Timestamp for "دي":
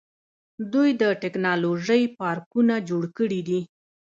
3.47-3.59